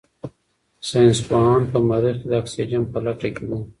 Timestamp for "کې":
2.19-2.27, 3.35-3.43